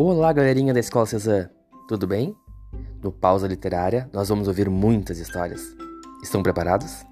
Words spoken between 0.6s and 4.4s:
da Escola Cezanne, tudo bem? No Pausa Literária, nós